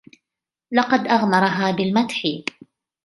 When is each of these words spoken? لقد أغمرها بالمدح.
لقد 0.71 1.07
أغمرها 1.07 1.71
بالمدح. 1.71 2.25